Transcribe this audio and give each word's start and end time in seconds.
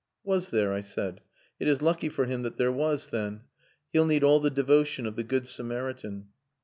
"Was 0.23 0.49
there?" 0.49 0.73
I 0.73 0.81
said. 0.81 1.21
"It 1.59 1.67
is 1.67 1.79
lucky 1.83 2.09
for 2.09 2.25
him 2.25 2.41
that 2.41 2.57
there 2.57 2.71
was, 2.71 3.09
then. 3.11 3.41
He'll 3.93 4.07
need 4.07 4.23
all 4.23 4.39
the 4.39 4.49
devotion 4.49 5.05
of 5.05 5.15
the 5.15 5.23
good 5.23 5.45
Samaritan." 5.45 6.29